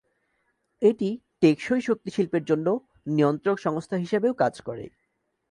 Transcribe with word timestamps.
এটি 0.81 1.09
টেকসই 1.41 1.81
শক্তি 1.81 2.09
শিল্পের 2.11 2.43
জন্য 2.45 2.67
নিয়ন্ত্রক 3.07 3.57
সংস্থা 3.57 3.95
হিসাবেও 3.97 4.33
কাজ 4.33 4.53
করে। 4.61 4.85